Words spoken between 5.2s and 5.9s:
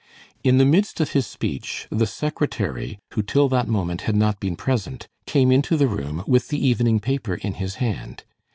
came into the